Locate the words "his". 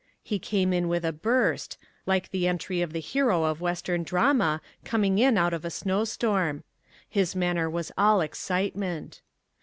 7.07-7.35